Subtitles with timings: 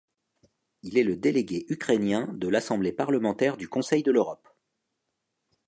[0.81, 4.49] Il est le délégué ukrainien de l’Assemblée parlementaire du Conseil de l'Europe.